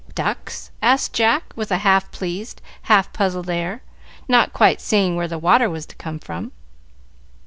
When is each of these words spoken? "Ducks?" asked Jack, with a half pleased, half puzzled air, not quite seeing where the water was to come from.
"Ducks?" 0.15 0.71
asked 0.81 1.13
Jack, 1.13 1.53
with 1.55 1.69
a 1.71 1.77
half 1.77 2.09
pleased, 2.09 2.59
half 2.89 3.13
puzzled 3.13 3.51
air, 3.51 3.83
not 4.27 4.51
quite 4.51 4.81
seeing 4.81 5.15
where 5.15 5.27
the 5.27 5.37
water 5.37 5.69
was 5.69 5.85
to 5.85 5.95
come 5.95 6.17
from. 6.17 6.53